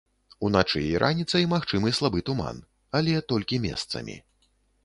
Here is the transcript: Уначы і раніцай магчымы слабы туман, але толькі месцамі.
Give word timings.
Уначы 0.47 0.81
і 0.85 0.95
раніцай 1.03 1.45
магчымы 1.53 1.93
слабы 1.97 2.25
туман, 2.31 2.57
але 3.01 3.23
толькі 3.33 3.61
месцамі. 3.67 4.19